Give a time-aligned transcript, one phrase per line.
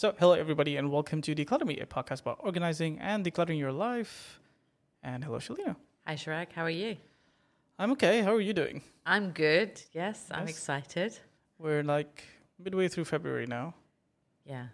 [0.00, 3.72] So, hello everybody, and welcome to Decluttr Me, a podcast about organizing and decluttering your
[3.72, 4.38] life.
[5.02, 5.74] And hello, Shelina.
[6.06, 6.52] Hi, Shrek.
[6.52, 6.96] How are you?
[7.80, 8.22] I'm okay.
[8.22, 8.82] How are you doing?
[9.04, 9.82] I'm good.
[9.92, 10.50] Yes, I'm Yes.
[10.50, 11.18] excited.
[11.58, 12.22] We're like
[12.60, 13.74] midway through February now.
[14.44, 14.68] Yeah.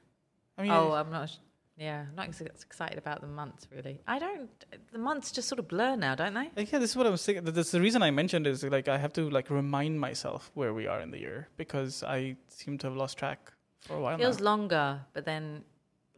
[0.59, 1.35] I mean, oh, I'm not.
[1.79, 4.03] Yeah, I'm not ex- excited about the months really.
[4.07, 4.51] I don't.
[4.93, 6.51] The months just sort of blur now, don't they?
[6.55, 7.45] like, yeah, this is what I was thinking.
[7.45, 10.87] That's the reason I mentioned is like I have to like remind myself where we
[10.87, 13.54] are in the year because I seem to have lost track
[13.85, 14.45] for a while Feels now.
[14.45, 15.63] longer, but then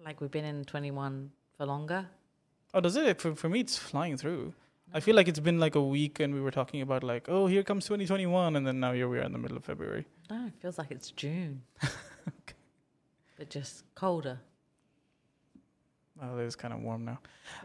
[0.05, 2.07] like we've been in 21 for longer.
[2.75, 3.21] Oh, does it?
[3.21, 4.55] For, for me, it's flying through.
[4.95, 7.47] I feel like it's been like a week, and we were talking about like, oh,
[7.47, 10.07] here comes 2021, and then now here we are in the middle of February.
[10.31, 11.63] No, it feels like it's June,
[13.37, 14.39] but just colder.
[16.23, 17.19] Oh, it is kind of warm now.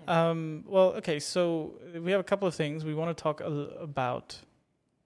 [0.07, 2.83] Um, well, okay, so we have a couple of things.
[2.83, 4.39] We want to talk about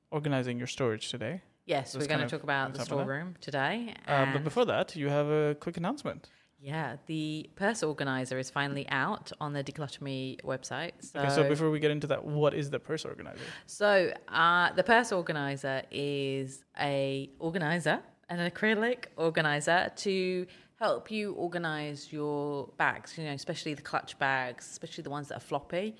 [0.09, 1.41] organizing your storage today.
[1.65, 3.03] Yes, we're going to talk about the top of that.
[3.03, 3.93] storeroom today.
[4.07, 6.29] Uh, but before that, you have a quick announcement.
[6.59, 10.91] yeah, the purse organizer is finally out on the Decluttr Me website.
[10.99, 13.43] So, Okay, so before we get into that, what is the purse organizer?
[13.65, 20.45] So uh, the purse organizer is a organizer, an acrylic organizer to
[20.79, 23.17] help you organize your bags.
[23.17, 25.95] You know, especially the clutch bags, especially the ones that are floppy.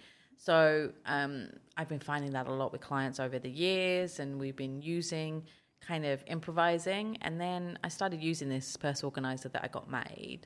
[0.45, 4.55] So um, I've been finding that a lot with clients over the years, and we've
[4.55, 5.43] been using
[5.81, 7.17] kind of improvising.
[7.21, 10.41] And then I started using this purse organizer that I got made,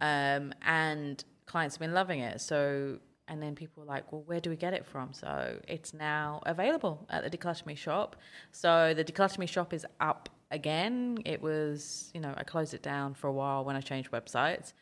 [0.00, 2.40] um, and clients have been loving it.
[2.40, 5.12] So and then people were like, well, where do we get it from?
[5.12, 8.16] So it's now available at the Decluttr Me shop.
[8.52, 11.18] So the Decluttr Me shop is up again.
[11.26, 14.72] It was, you know, I closed it down for a while when I changed websites.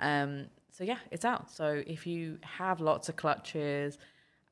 [0.00, 1.50] Um, so yeah, it's out.
[1.50, 3.96] So if you have lots of clutches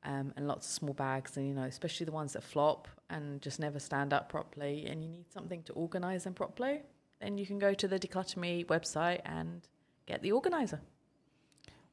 [0.07, 3.41] um, and lots of small bags, and you know, especially the ones that flop and
[3.41, 6.81] just never stand up properly, and you need something to organize them properly,
[7.21, 9.67] then you can go to the Decluttr Me website and
[10.05, 10.79] get the organizer.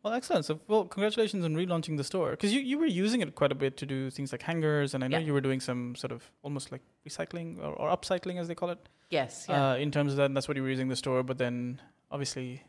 [0.03, 0.45] Well, excellent.
[0.45, 3.55] So, well, congratulations on relaunching the store because you, you were using it quite a
[3.55, 5.27] bit to do things like hangers, and I know Yeah.
[5.29, 8.71] you were doing some sort of almost like recycling or, or upcycling, as they call
[8.71, 8.81] it.
[9.11, 9.71] Yes, yeah.
[9.73, 10.27] uh, in terms of that.
[10.27, 11.23] And that's what you were using the store.
[11.23, 12.63] But then obviously,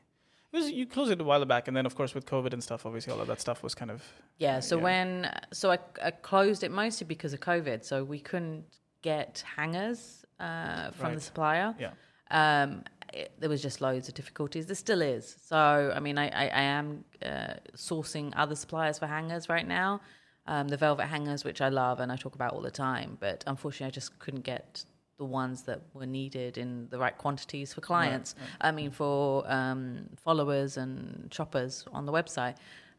[0.55, 2.85] was you closed it a while back, and then of course with COVID and stuff,
[2.85, 4.03] obviously all of that stuff was kind of
[4.37, 4.59] Yeah.
[4.59, 4.83] So yeah.
[4.83, 5.09] when
[5.53, 7.83] so I, I closed it mostly because of COVID.
[7.85, 8.65] So we couldn't
[9.01, 11.15] get hangers uh, from Right.
[11.15, 11.75] the supplier.
[11.79, 11.91] yeah.
[12.31, 12.83] Um,
[13.13, 14.65] it, there was just loads of difficulties.
[14.65, 15.35] There still is.
[15.41, 15.57] So
[15.95, 20.01] I mean, I, I, I am uh, sourcing other suppliers for hangers right now.
[20.47, 23.43] Um, the velvet hangers, which I love and I talk about all the time, but
[23.47, 24.83] unfortunately, I just couldn't get
[25.17, 28.35] the ones that were needed in the right quantities for clients.
[28.61, 32.55] I mean, for um, followers and shoppers on the website.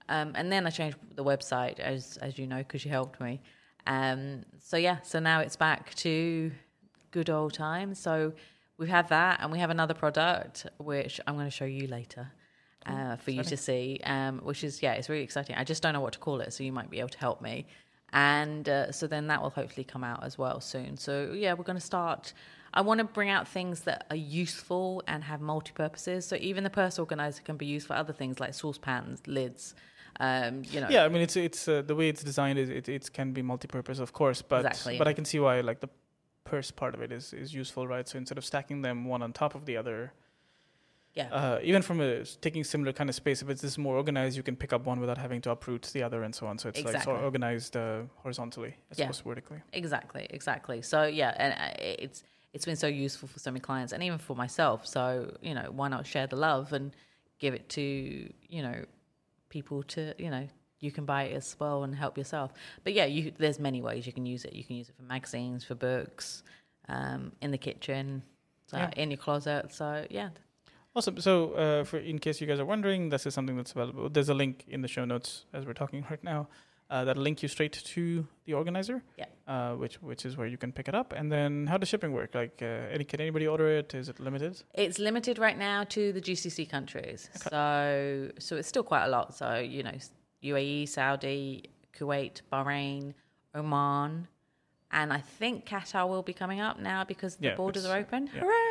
[0.09, 3.41] Um, and then I changed the website, as as you know, because you helped me.
[3.87, 6.53] Um, so yeah, so now it's back to
[7.11, 7.99] good old times.
[7.99, 8.33] So
[8.79, 12.31] we have that, and we have another product which I'm going to show you later
[12.87, 14.01] uh, for you to see.
[14.05, 15.57] Um, which is yeah, it's really exciting.
[15.57, 17.41] I just don't know what to call it, so you might be able to help
[17.41, 17.67] me.
[18.13, 20.97] And uh, so then that will hopefully come out as well soon.
[20.97, 22.33] So yeah, we're going to start.
[22.73, 26.27] I want to bring out things that are useful and have multi purposes.
[26.27, 29.75] So even the purse organizer can be used for other things like saucepans, lids.
[30.21, 32.89] Um, you know, Yeah, I mean it's it's uh, the way it's designed is it,
[32.89, 35.09] it can be multi-purpose, of course, but Exactly, but.
[35.09, 35.89] I can see why like the
[36.45, 38.09] purse part of it is is useful, right?
[38.09, 40.13] So instead of stacking them one on top of the other,
[41.17, 44.37] yeah, uh, even from a taking similar kind of space, if it's just more organized,
[44.37, 46.59] you can pick up one without having to uproot the other and so on.
[46.59, 47.15] So it's like Exactly.
[47.15, 49.05] of organized uh, horizontally as Yeah.
[49.07, 49.61] opposed to vertically.
[49.73, 50.83] Exactly, exactly.
[50.83, 52.23] So yeah, and uh, it's
[52.53, 54.87] it's been so useful for so many clients, and even for myself.
[54.87, 56.93] So you know, why not share the love and
[57.39, 57.83] give it to
[58.49, 58.85] you know
[59.49, 60.47] people to you know
[60.81, 62.53] you can buy it as well and help yourself.
[62.85, 64.53] But yeah, you there's many ways you can use it.
[64.53, 66.43] You can use it for magazines, for books,
[66.89, 68.23] um, in the kitchen,
[68.67, 68.91] so Yeah.
[68.97, 69.73] in your closet.
[69.73, 70.29] So yeah,
[70.97, 71.21] Awesome.
[71.21, 74.09] So, uh, for in case you guys are wondering, this is something that's available.
[74.09, 76.49] There's a link in the show notes as we're talking right now.
[76.89, 79.03] Uh, that'll link you straight to the organizer.
[79.19, 79.27] Yeah.
[79.47, 81.13] Uh, which which is where you can pick it up.
[81.13, 82.35] And then, how does shipping work?
[82.35, 83.93] Like, uh, any, can anybody order it?
[83.95, 84.63] Is it limited?
[84.75, 87.29] It's limited right now to the GCC countries.
[87.37, 87.49] Okay.
[87.51, 89.35] So so it's still quite a lot.
[89.35, 89.97] So, you know,
[90.43, 93.15] UAE, Saudi, Kuwait, Bahrain,
[93.55, 94.29] Oman,
[94.93, 98.31] and I think Qatar will be coming up now because the Yeah, borders are open.
[98.33, 98.41] yeah.
[98.41, 98.66] Hooray!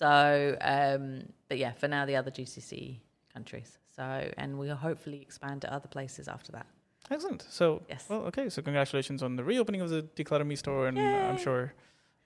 [0.00, 2.96] So, um, but yeah, for now the other GCC
[3.34, 3.78] countries.
[3.94, 4.02] So,
[4.38, 6.66] and we'll hopefully expand to other places after that.
[7.10, 7.44] Excellent.
[7.50, 8.06] So, Yes.
[8.08, 8.48] well, okay.
[8.48, 11.74] So, congratulations on the reopening of the Decluttr Me store, and I'm sure.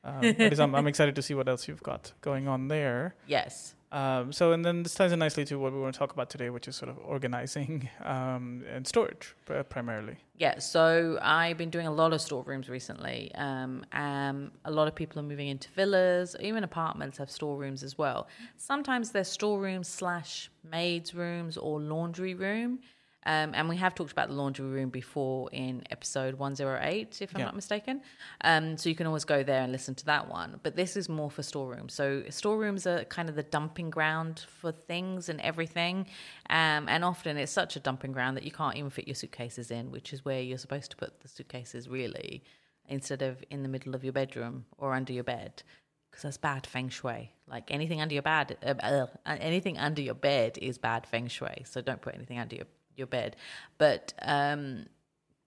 [0.05, 0.23] Um,
[0.61, 3.15] I'm, I'm excited to see what else you've got going on there.
[3.26, 3.75] Yes.
[3.94, 6.29] Um, so, and then this ties in nicely to what we want to talk about
[6.29, 10.17] today, which is sort of organizing um, and storage pr- primarily.
[10.37, 13.32] Yeah, so I've been doing a lot of storerooms recently.
[13.37, 18.26] Um, a lot of people are moving into villas, even apartments have storerooms as well.
[18.56, 22.81] Sometimes they're storerooms slash maids' rooms or laundry room.
[23.26, 27.41] Um, and we have talked about the laundry room before in episode 108, if I'm
[27.41, 27.47] Yeah.
[27.47, 28.03] not mistaken.
[28.43, 30.61] Um, so you can always go there and listen to that one.
[30.62, 31.94] But this is more for storerooms.
[31.94, 36.06] So storerooms are kind of the dumping ground for things and everything.
[36.50, 39.70] Um, and often it's such a dumping ground that you can't even fit your suitcases
[39.70, 42.44] in, which is where you're supposed to put the suitcases really,
[42.87, 45.62] instead of in the middle of your bedroom or under your bed.
[46.11, 47.32] Because that's bad feng shui.
[47.49, 51.62] Like anything under your bed, uh, uh, anything under your bed is bad feng shui.
[51.65, 53.37] So don't put anything under your your bed.
[53.79, 54.87] But um,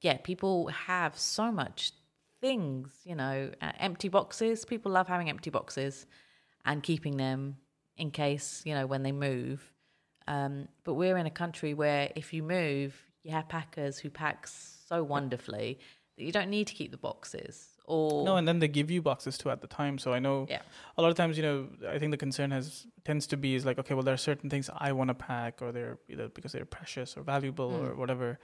[0.02, 1.92] yeah, people have so much
[2.42, 4.66] things, you know, uh, empty boxes.
[4.66, 6.06] People love having empty boxes
[6.66, 7.58] and keeping them
[7.98, 9.74] in case, you know, when they move.
[10.28, 14.48] Um, but we're in a country where if you move, you have packers who pack
[14.48, 15.80] so wonderfully
[16.18, 17.77] that you don't need to keep the boxes.
[17.88, 19.98] Or No, and then they give you boxes too at the time.
[19.98, 20.62] So I know Yeah.
[20.98, 23.66] a lot of times, you know, I think the concern has tends to be is
[23.66, 26.52] like, okay, well, there are certain things I want to pack, or they're either because
[26.52, 28.40] they're precious or valuable or whatever.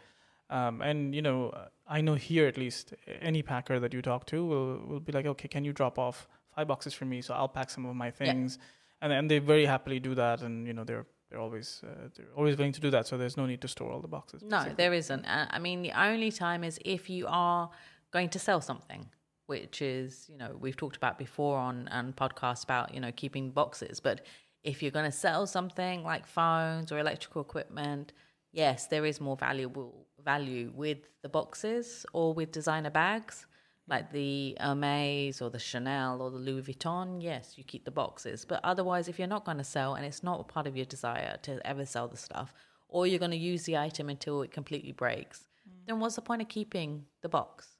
[0.49, 1.39] Um, and you know,
[1.87, 5.25] I know here at least any packer that you talk to will will be like,
[5.25, 7.21] okay, can you drop off five boxes for me?
[7.21, 8.59] So I'll pack some of my things,
[9.01, 10.41] and and they very happily do that.
[10.41, 13.07] And you know, they're they're always uh, they're always willing to do that.
[13.07, 14.41] So there's no need to store all the boxes.
[14.43, 15.25] No, there isn't.
[15.27, 17.69] I mean, the only time is if you are
[18.11, 19.09] going to sell something,
[19.53, 23.51] which is, you know, we've talked about before on, on podcasts about, you know, keeping
[23.51, 23.99] boxes.
[23.99, 24.25] But
[24.63, 28.13] if you're going to sell something like phones or electrical equipment,
[28.51, 33.45] yes, there is more valuable value with the boxes or with designer bags.
[33.87, 38.45] Like the Hermes or the Chanel or the Louis Vuitton, yes, you keep the boxes.
[38.45, 40.87] But otherwise, if you're not going to sell and it's not a part of your
[40.87, 42.55] desire to ever sell the stuff,
[42.87, 45.85] or you're going to use the item until it completely breaks, mm.
[45.85, 47.72] then what's the point of keeping the box?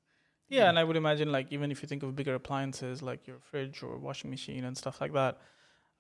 [0.53, 3.39] Yeah, and I would imagine like even if you think of bigger appliances like your
[3.39, 5.37] fridge or washing machine and stuff like that,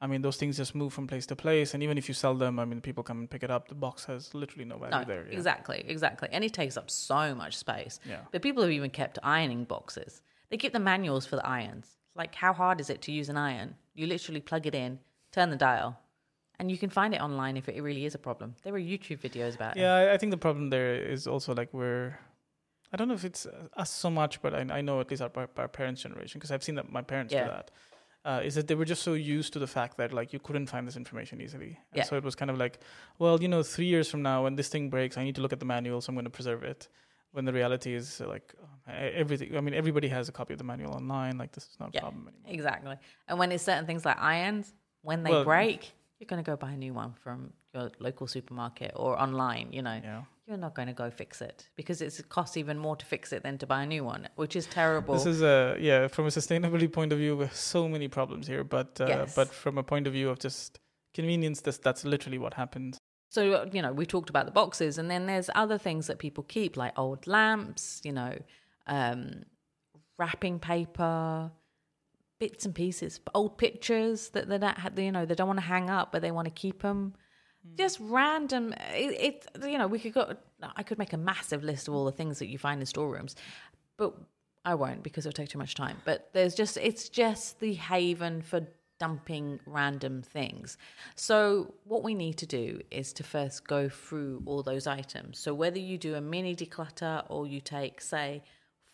[0.01, 2.35] I mean those things just move from place to place, and even if you sell
[2.35, 3.67] them, I mean people come and pick it up.
[3.67, 5.25] The box has literally no value No, there.
[5.27, 5.37] Yeah.
[5.37, 6.27] exactly, exactly.
[6.31, 7.99] And it takes up so much space.
[8.07, 8.19] Yeah.
[8.31, 10.21] But people have even kept ironing boxes.
[10.49, 11.87] They keep the manuals for the irons.
[12.15, 13.75] Like, how hard is it to use an iron?
[13.95, 14.99] You literally plug it in,
[15.31, 15.97] turn the dial,
[16.59, 18.53] and you can find it online if it really is a problem.
[18.63, 19.79] There were YouTube videos about it.
[19.79, 22.19] Yeah, I- I think the problem there is also like we're.
[22.93, 25.21] I don't know if it's uh, us so much, but I, I know at least
[25.23, 27.45] our, our parents' generation, because I've seen that my parents Yeah.
[27.45, 27.71] do that.
[28.25, 30.67] Uh, is that they were just so used to the fact that like you couldn't
[30.67, 32.03] find this information easily, and Yeah.
[32.03, 32.79] so it was kind of like,
[33.19, 35.51] well, you know, three years from now when this thing breaks, I need to look
[35.51, 36.87] at the manual, so I'm going to preserve it.
[37.33, 38.53] When the reality is uh, like
[38.87, 39.57] uh, everything.
[39.57, 41.37] I mean, everybody has a copy of the manual online.
[41.39, 42.01] Like this is not a Yeah.
[42.01, 42.53] problem anymore.
[42.53, 42.95] Exactly.
[43.27, 46.55] And when it's certain things like irons, when they Well- break, you're going to go
[46.55, 49.99] buy a new one from your local supermarket or online, you know.
[50.03, 50.21] Yeah.
[50.47, 53.43] You're not going to go fix it because it costs even more to fix it
[53.43, 55.13] than to buy a new one, which is terrible.
[55.13, 57.37] This is a yeah from a sustainability point of view.
[57.37, 59.35] We have so many problems here, but uh, Yes.
[59.35, 60.79] but from a point of view of just
[61.13, 62.97] convenience, this that's literally what happens.
[63.29, 66.43] So, you know, we talked about the boxes, and then there's other things that people
[66.43, 68.37] keep, like old lamps, you know,
[68.85, 69.43] um,
[70.19, 71.51] wrapping paper,
[72.39, 75.65] bits and pieces, old pictures that they don't, have, you know, they don't want to
[75.65, 77.15] hang up, but they want to keep them.
[77.67, 77.77] Mm.
[77.77, 78.73] Just random.
[78.93, 80.35] It, it, you know, we could go.
[80.75, 83.35] I could make a massive list of all the things that you find in storerooms,
[83.97, 84.15] but
[84.65, 85.97] I won't because it'll take too much time.
[86.05, 88.65] But there's just, it's just the haven for
[88.99, 90.77] dumping random things.
[91.15, 95.39] So, what we need to do is to first go through all those items.
[95.39, 98.43] So, whether you do a mini declutter or you take, say,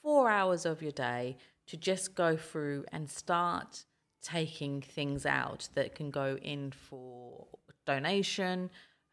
[0.01, 3.85] four hours of your day to just go through and start
[4.21, 7.47] taking things out that can go in for
[7.93, 8.69] donation,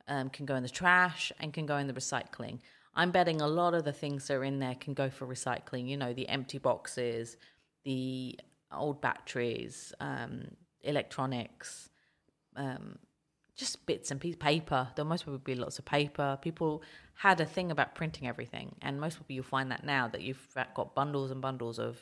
[0.08, 2.58] um, can go in the trash, and can go in the recycling.
[2.94, 5.88] I'm betting a lot of the things that are in there can go for recycling.
[5.88, 7.36] You know, the empty boxes,
[7.84, 8.38] the
[8.72, 10.32] old batteries, um,
[10.82, 11.90] electronics,
[12.56, 12.98] um,
[13.54, 14.88] just bits and pieces, paper.
[14.94, 16.38] There most probably be lots of paper.
[16.40, 16.82] People
[17.14, 20.46] had a thing about printing everything, and most people you'll find that now that you've
[20.74, 21.98] got bundles and bundles of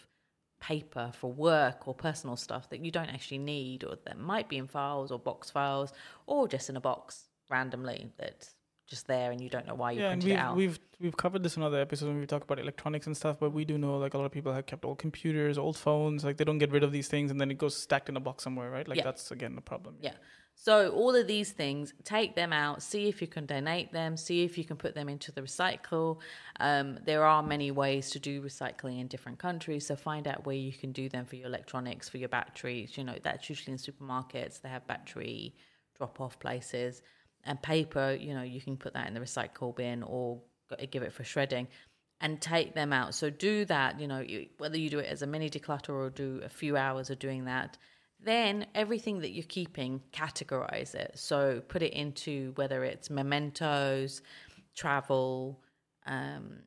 [0.69, 4.57] paper for work or personal stuff that you don't actually need, or that might be
[4.57, 5.93] in files or box files,
[6.27, 8.55] or just in a box randomly that's
[8.87, 10.57] just there and you don't know why you yeah, printed we've it out.
[10.57, 13.37] we've we've covered this in other episodes when we talk about electronics and stuff.
[13.41, 16.25] But we do know like a lot of people have kept old computers, old phones.
[16.25, 18.21] Like they don't get rid of these things, and then it goes stacked in a
[18.21, 18.87] box somewhere, right?
[18.89, 19.05] Like Yeah.
[19.05, 19.97] that's again the problem.
[20.01, 20.17] Yeah.
[20.57, 24.45] So all of these things, take them out, see if you can donate them, see
[24.45, 26.21] if you can put them into the recycle.
[26.61, 30.57] Um, there are many ways to do recycling in different countries, so find out where
[30.57, 32.97] you can do them for your electronics, for your batteries.
[32.97, 34.63] You know, that's usually in supermarkets.
[34.63, 35.55] They have battery
[35.99, 37.03] drop off places.
[37.45, 40.41] And paper, you know, you can put that in the recycle bin or
[40.91, 41.69] give it for shredding
[42.21, 43.15] and take them out.
[43.15, 44.25] So do that, you know,
[44.59, 47.45] whether you do it as a mini declutter or do a few hours of doing
[47.45, 47.77] that.
[48.25, 51.13] Then everything that you're keeping, categorize it.
[51.15, 54.23] So put it into whether it's mementos,
[54.75, 55.61] travel,
[56.07, 56.61] um,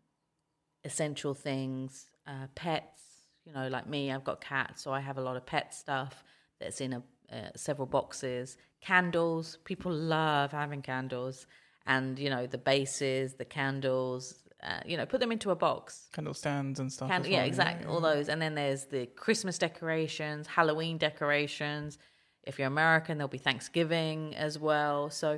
[0.84, 3.02] essential things, uh, pets.
[3.46, 6.24] You know, like me, I've got cats, so I have a lot of pet stuff
[6.60, 8.58] that's in a, uh, several boxes.
[8.82, 11.48] Candles, people love having candles,
[11.86, 14.44] and you know the bases, the candles.
[14.64, 16.10] Uh, you know, put them into a box.
[16.14, 17.12] Candle stands and stuff.
[17.12, 17.88] As yeah, well, exactly.
[17.88, 22.00] All those, and then there's the Christmas decorations, Halloween decorations.
[22.44, 25.12] If you're American, there'll be Thanksgiving as well.
[25.12, 25.38] So,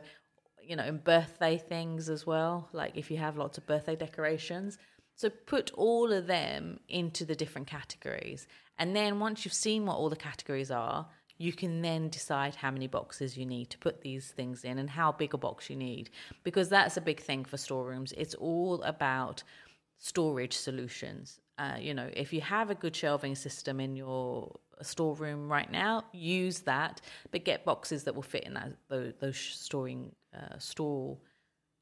[0.64, 2.70] you know, and birthday things as well.
[2.72, 4.78] Like if you have lots of birthday decorations,
[5.16, 8.48] so put all of them into the different categories,
[8.78, 11.08] and then once you've seen what all the categories are,
[11.40, 14.90] you can then decide how many boxes you need to put these things in and
[14.90, 16.10] how big a box you need
[16.44, 18.14] because that's a big thing for storerooms.
[18.18, 19.42] It's all about
[19.98, 21.40] storage solutions.
[21.58, 26.04] Uh, you know, if you have a good shelving system in your storeroom right now,
[26.12, 27.00] use that,
[27.32, 31.18] but get boxes that will fit in that those, those storing uh, store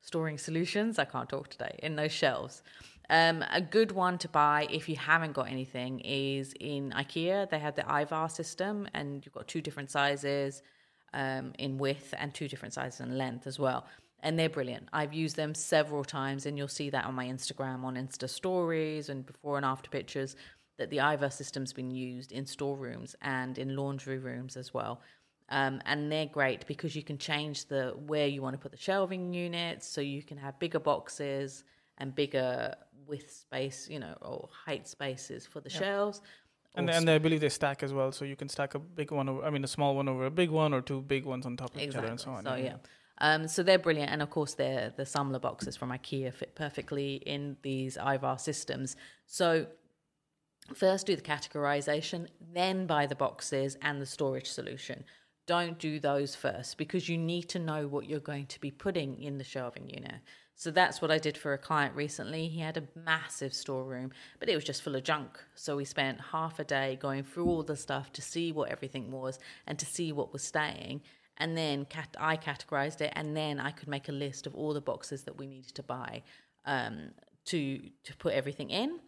[0.01, 0.99] storing solutions.
[0.99, 2.61] I can't talk today in those shelves.
[3.09, 7.49] Um, a good one to buy if you haven't got anything is in IKEA.
[7.49, 10.61] They have the Ivar system, and you've got two different sizes
[11.13, 13.85] um, in width and two different sizes in length as well.
[14.21, 14.89] And they're brilliant.
[14.91, 19.09] I've used them several times, and you'll see that on my Instagram, on Insta stories,
[19.09, 20.35] and before and after pictures.
[20.77, 25.01] That the Ivar system's been used in storerooms and in laundry rooms as well.
[25.49, 28.77] Um, and they're great because you can change the where you want to put the
[28.77, 31.63] shelving units, so you can have bigger boxes
[31.97, 32.75] and bigger
[33.07, 36.21] width space, you know, or height spaces for the shelves.
[36.75, 39.27] And and I believe they stack as well, so you can stack a big one
[39.29, 39.43] over.
[39.43, 41.75] I mean, a small one over a big one, or two big ones on top
[41.75, 42.43] of each other, and so on.
[42.43, 42.75] So yeah.
[43.19, 47.15] Um, so they're brilliant, and of course, they're the Samla boxes from IKEA fit perfectly
[47.15, 48.95] in these Ivar systems.
[49.25, 49.65] So
[50.75, 55.03] first do the categorization, then buy the boxes and the storage solution.
[55.47, 59.21] Don't do those first because you need to know what you're going to be putting
[59.23, 60.19] in the shelving unit.
[60.59, 62.47] So that's what I did for a client recently.
[62.47, 65.37] He had a massive storeroom, but it was just full of junk.
[65.53, 69.11] So we spent half a day going through all the stuff to see what everything
[69.11, 69.37] was
[69.67, 71.03] and to see what was staying.
[71.37, 74.73] And then cat- I categorized it, and then I could make a list of all
[74.73, 76.23] the boxes that we needed to buy
[76.65, 77.11] um,
[77.45, 78.99] to to put everything in.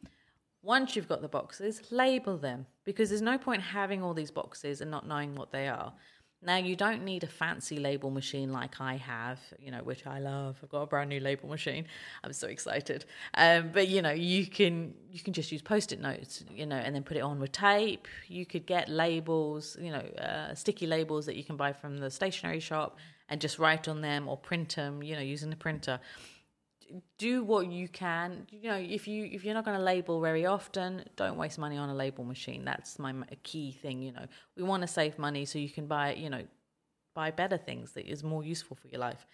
[0.61, 4.81] Once you've got the boxes, label them because there's no point having all these boxes
[4.81, 5.93] and not knowing what they are.
[6.41, 10.19] Now you don't need a fancy label machine like I have, you know, which I
[10.19, 10.57] love.
[10.63, 11.85] I've got a brand new label machine.
[12.23, 13.03] I'm so excited.
[13.33, 16.95] Um, but you know, you can you can just use post-it notes, you know, and
[16.95, 18.07] then put it on with tape.
[18.29, 22.09] You could get labels, you know, uh, sticky labels that you can buy from the
[22.09, 25.99] stationery shop and just write on them or print them, you know, using the printer
[27.17, 28.47] do what you can.
[28.49, 31.77] You know if you if you're not going to label very often don't waste money
[31.77, 32.65] on a label machine.
[32.65, 34.25] That's my key thing you know.
[34.55, 36.43] We want to save money so you can buy you know
[37.15, 39.25] buy better things that is more useful for your life.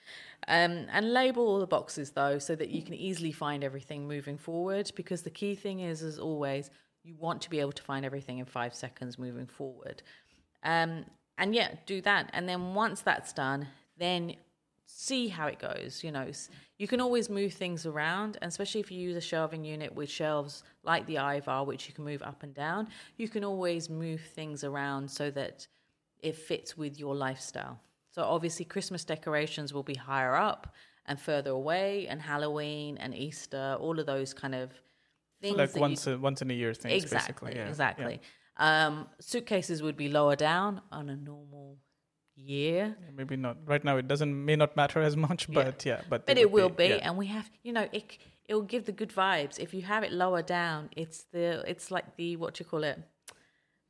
[0.48, 4.38] Um, and label all the boxes though so that you can easily find everything moving
[4.38, 6.70] forward because the key thing is as always
[7.04, 10.02] you want to be able to find everything in five seconds moving forward.
[10.64, 11.06] Um,
[11.38, 12.30] and yeah do that.
[12.34, 14.36] And then once that's done then
[14.86, 16.04] see how it goes.
[16.04, 16.30] You know,
[16.78, 20.10] you can always move things around, and especially if you use a shelving unit with
[20.10, 22.88] shelves like the Ivar, which you can move up and down,
[23.18, 25.68] you can always move things around so that
[26.22, 27.80] it fits with your lifestyle.
[28.12, 30.74] So obviously, Christmas decorations will be higher up
[31.08, 34.72] and further away, and Halloween and Easter, all of those kind of
[35.42, 35.58] things.
[35.58, 37.56] like that you- once a, once in a year things, exactly, basically.
[37.62, 37.68] Yeah.
[37.70, 38.22] exactly.
[38.58, 41.78] Um, suitcases would be lower down on a normal.
[42.38, 43.98] Yeah, maybe not right now.
[43.98, 46.88] It doesn't may not matter as much, but yeah, but but they it will be,
[46.88, 46.96] yeah.
[46.96, 50.04] and we have you know it it will give the good vibes if you have
[50.04, 53.00] it lower down it's the it's like the what do you call it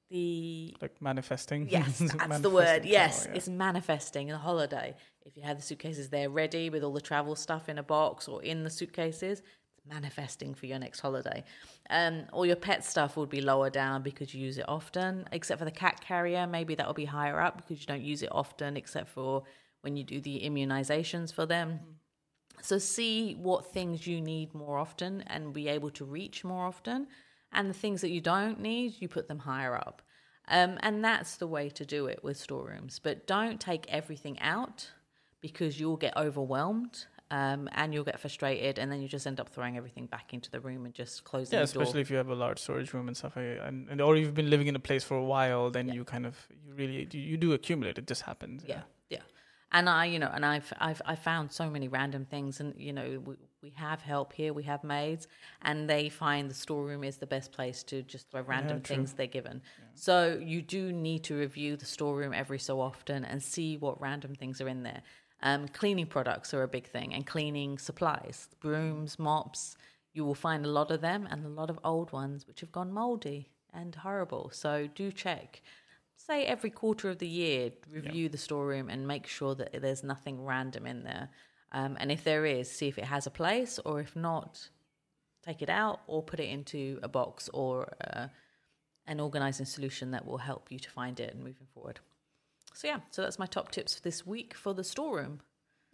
[0.09, 1.67] the like manifesting.
[1.69, 3.37] yes that's the Manifesting word power, yes oh, yeah.
[3.37, 7.35] it's manifesting a holiday if you have the suitcases there ready with all the travel
[7.35, 9.41] stuff in a box or in the suitcases
[9.87, 11.43] manifesting for your next holiday
[11.89, 15.59] um all your pet stuff would be lower down because you use it often except
[15.59, 18.29] for the cat carrier maybe that will be higher up because you don't use it
[18.31, 19.43] often except for
[19.81, 21.79] when you do the immunizations for them
[22.61, 27.07] so see what things you need more often and be able to reach more often.
[27.51, 30.01] And the things that you don't need, you put them higher up.
[30.47, 32.99] Um, and that's the way to do it with storerooms.
[32.99, 34.89] But don't take everything out
[35.41, 39.50] because you'll get overwhelmed um, and you'll get frustrated and then you just end up
[39.50, 41.84] throwing everything back into the room and just closing yeah, the door.
[41.84, 44.36] especially if you have a large storage room and stuff, I, and, and or you've
[44.36, 45.96] been living in a place for a while, then Yeah.
[45.96, 47.98] you kind of you really you, you do accumulate.
[47.98, 48.63] It just happens.
[48.67, 49.20] yeah, yeah.
[49.72, 52.94] And I, you know, and I've I've I found so many random things, and you
[52.94, 55.27] know, we, we have help here, we have maids,
[55.63, 58.96] and they find the storeroom is the best place to just throw random true.
[58.96, 59.62] things they're given.
[59.96, 64.36] So you do need to review the storeroom every so often and see what random
[64.36, 65.01] things are in there.
[65.45, 69.77] Um, cleaning products are a big thing, and cleaning supplies, brooms, mops.
[70.11, 72.71] You will find a lot of them, and a lot of old ones which have
[72.71, 74.49] gone mouldy and horrible.
[74.53, 75.61] So do check
[76.17, 80.43] say every quarter of the year, review the storeroom and make sure that there's nothing
[80.43, 81.29] random in there.
[81.71, 84.69] Um, and if there is, see if it has a place, or if not,
[85.45, 88.27] take it out or put it into a box or uh,
[89.05, 91.99] an organizing solution that will help you to find it and moving forward.
[92.75, 95.39] So yeah, so that's my top tips for this week for the storeroom.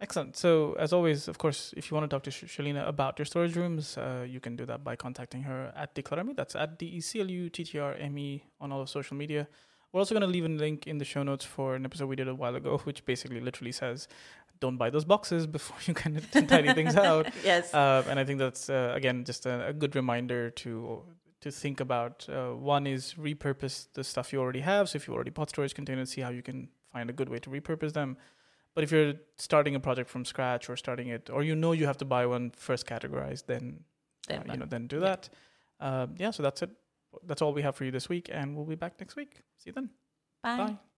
[0.00, 0.36] Excellent.
[0.36, 3.24] So, as always, of course, if you want to talk to Sh- Shelina about your
[3.24, 6.34] storage rooms, uh, you can do that by contacting her at Decluttrme.
[6.34, 8.88] That's at D E C L U T T R M E on all of
[8.90, 9.46] social media.
[9.92, 12.16] We're also going to leave a link in the show notes for an episode we
[12.16, 14.08] did a while ago, which basically literally says,
[14.58, 17.28] don't buy those boxes before you kind of tidy things out.
[17.44, 17.72] Yes.
[17.72, 21.02] Uh, and I think that's, uh, again, just a, a good reminder to
[21.42, 22.26] to think about.
[22.28, 24.88] Uh, one is repurpose the stuff you already have.
[24.88, 27.38] So if you already bought storage containers, see how you can find a good way
[27.40, 28.16] to repurpose them.
[28.74, 31.86] But if you're starting a project from scratch or starting it, or you know you
[31.86, 33.84] have to buy one first categorized, then,
[34.28, 35.08] Then uh, you know then do Yeah.
[35.08, 35.28] that.
[35.80, 36.70] Uh, yeah, so that's it.
[37.26, 39.42] That's all we have for you this week, and we'll be back next week.
[39.58, 39.90] See you then.
[40.42, 40.56] Bye.
[40.56, 40.91] Bye.